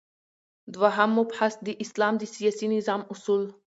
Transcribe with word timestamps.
دوهم 0.73 1.09
مبحث: 1.19 1.53
د 1.65 1.67
اسلام 1.83 2.13
د 2.17 2.23
سیاسی 2.35 2.65
نظام 2.75 3.01
اصول 3.13 3.43